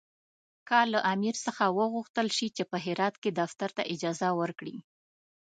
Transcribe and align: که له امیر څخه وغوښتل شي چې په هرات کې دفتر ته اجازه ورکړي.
که 0.67 0.79
له 0.91 0.99
امیر 1.13 1.35
څخه 1.45 1.63
وغوښتل 1.79 2.27
شي 2.37 2.47
چې 2.55 2.63
په 2.71 2.77
هرات 2.85 3.15
کې 3.23 3.29
دفتر 3.41 3.69
ته 3.77 3.81
اجازه 3.93 4.27
ورکړي. 4.39 4.77